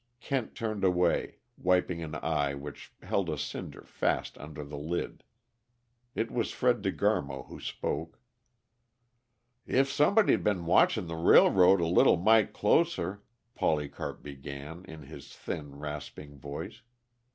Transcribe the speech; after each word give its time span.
Kent 0.19 0.55
turned 0.55 0.83
away, 0.83 1.35
wiping 1.57 2.01
an 2.01 2.15
eye 2.15 2.55
which 2.55 2.91
held 3.03 3.29
a 3.29 3.37
cinder 3.37 3.83
fast 3.85 4.35
under 4.39 4.63
the 4.63 4.75
lid. 4.79 5.23
It 6.15 6.31
was 6.31 6.49
Fred 6.49 6.81
De 6.81 6.91
Garmo 6.91 7.45
who 7.45 7.59
spoke. 7.59 8.19
"If 9.67 9.91
somebody'd 9.91 10.43
been 10.43 10.65
watchin' 10.65 11.05
the 11.05 11.15
railroad 11.15 11.79
a 11.81 11.85
leetle 11.85 12.17
might 12.17 12.51
closer" 12.51 13.21
Polycarp 13.53 14.23
began, 14.23 14.83
in 14.85 15.03
his 15.03 15.33
thin, 15.35 15.75
rasping 15.77 16.39
voice. 16.39 16.81